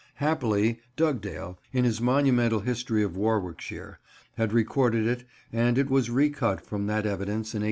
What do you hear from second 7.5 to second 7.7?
in 1836.